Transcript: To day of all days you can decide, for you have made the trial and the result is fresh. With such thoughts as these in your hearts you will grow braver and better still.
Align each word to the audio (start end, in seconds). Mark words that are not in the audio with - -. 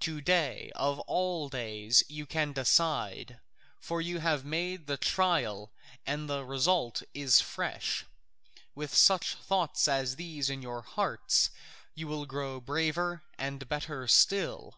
To 0.00 0.20
day 0.20 0.70
of 0.74 0.98
all 1.08 1.48
days 1.48 2.02
you 2.06 2.26
can 2.26 2.52
decide, 2.52 3.40
for 3.80 4.02
you 4.02 4.18
have 4.18 4.44
made 4.44 4.86
the 4.86 4.98
trial 4.98 5.72
and 6.04 6.28
the 6.28 6.44
result 6.44 7.02
is 7.14 7.40
fresh. 7.40 8.04
With 8.74 8.92
such 8.94 9.34
thoughts 9.34 9.88
as 9.88 10.16
these 10.16 10.50
in 10.50 10.60
your 10.60 10.82
hearts 10.82 11.48
you 11.94 12.06
will 12.06 12.26
grow 12.26 12.60
braver 12.60 13.22
and 13.38 13.66
better 13.66 14.06
still. 14.08 14.74